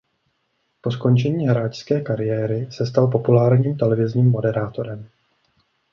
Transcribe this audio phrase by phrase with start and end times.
[0.81, 5.09] Po skončení hráčské kariéry se stal populárním televizním moderátorem.